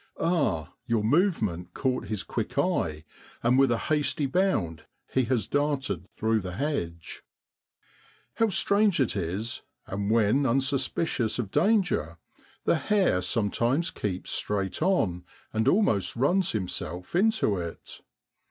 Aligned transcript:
Ah! 0.19 0.73
your 0.87 1.03
movement 1.03 1.75
caught 1.75 2.07
his 2.07 2.23
quick 2.23 2.57
eye, 2.57 3.03
and 3.43 3.59
with 3.59 3.71
a 3.71 3.77
hasty 3.77 4.25
bound 4.25 4.85
he 5.13 5.25
has 5.25 5.45
darted 5.45 6.09
through 6.09 6.39
the 6.41 6.53
hedge. 6.53 7.21
How 8.37 8.49
strange 8.49 8.99
it 8.99 9.15
is, 9.15 9.61
that 9.87 9.97
when 9.99 10.47
unsuspicious 10.47 11.37
of 11.37 11.51
danger, 11.51 12.17
the 12.65 12.77
hare 12.77 13.21
sometimes 13.21 13.91
keeps 13.91 14.31
straight 14.31 14.81
on, 14.81 15.23
and 15.53 15.67
almost 15.67 16.15
runs 16.15 16.53
himself 16.53 17.15
into 17.15 17.57
it 17.59 18.01